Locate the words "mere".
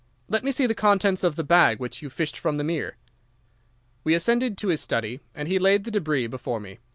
2.63-2.97